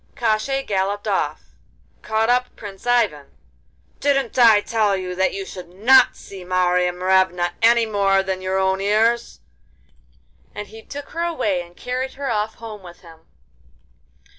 Koshchei 0.15 0.65
galloped 0.65 1.07
off, 1.07 1.43
caught 2.01 2.27
up 2.31 2.55
Prince 2.55 2.87
Ivan: 2.87 3.27
'Didn't 3.99 4.39
I 4.39 4.59
tell 4.59 4.97
you 4.97 5.13
that 5.13 5.31
you 5.31 5.45
should 5.45 5.69
not 5.69 6.15
see 6.15 6.43
Marya 6.43 6.91
Morevna 6.91 7.51
any 7.61 7.85
more 7.85 8.23
than 8.23 8.41
your 8.41 8.57
own 8.57 8.81
ears?' 8.81 9.41
And 10.55 10.69
he 10.69 10.81
took 10.81 11.09
her 11.09 11.21
away 11.21 11.61
and 11.61 11.77
carried 11.77 12.13
her 12.13 12.31
off 12.31 12.55
home 12.55 12.81
with 12.81 13.01
him. 13.01 13.27